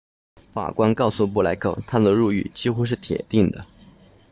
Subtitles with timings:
[0.51, 3.63] 法官告诉布莱克他的入狱几乎是铁定的